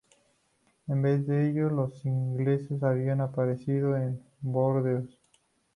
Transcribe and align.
En 0.87 0.99
vez 1.03 1.27
de 1.27 1.47
ello, 1.47 1.69
los 1.69 2.07
ingleses 2.07 2.81
habían 2.81 3.21
aparecido 3.21 3.95
en 3.95 4.19
Burdeos. 4.39 5.19